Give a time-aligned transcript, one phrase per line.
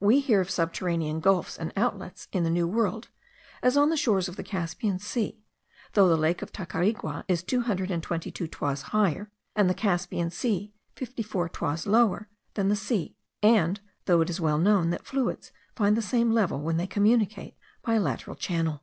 [0.00, 3.06] We hear of subterranean gulfs and outlets in the New World,
[3.62, 5.44] as on the shores of the Caspian sea,
[5.92, 9.74] though the lake of Tacarigua is two hundred and twenty two toises higher, and the
[9.74, 13.14] Caspian sea fifty four toises lower, than the sea;
[13.44, 17.54] and though it is well known, that fluids find the same level, when they communicate
[17.84, 18.82] by a lateral channel.